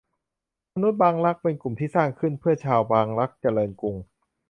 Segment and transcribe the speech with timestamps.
[0.73, 3.95] มนุษย์บางรัก เป็นกลุ่มที่สร้างขึ้นเพื่อชาวบางรัก เจริญกรุง